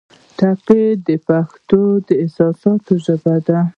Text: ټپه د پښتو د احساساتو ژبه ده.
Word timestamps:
ټپه 0.37 0.79
د 1.07 1.09
پښتو 1.27 1.81
د 2.07 2.09
احساساتو 2.21 2.91
ژبه 3.05 3.35
ده. 3.47 3.59